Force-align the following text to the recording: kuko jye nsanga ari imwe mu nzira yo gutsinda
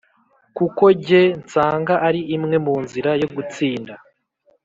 kuko 0.57 0.83
jye 1.05 1.21
nsanga 1.41 1.93
ari 2.07 2.21
imwe 2.35 2.57
mu 2.65 2.75
nzira 2.83 3.11
yo 3.21 3.27
gutsinda 3.35 3.93